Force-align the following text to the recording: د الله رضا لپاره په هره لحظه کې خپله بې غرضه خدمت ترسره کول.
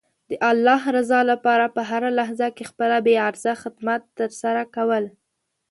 د 0.29 0.31
الله 0.51 0.81
رضا 0.97 1.21
لپاره 1.31 1.65
په 1.75 1.81
هره 1.89 2.09
لحظه 2.19 2.47
کې 2.55 2.69
خپله 2.71 2.97
بې 3.05 3.15
غرضه 3.25 3.53
خدمت 3.63 4.01
ترسره 4.19 4.63
کول. 4.75 5.05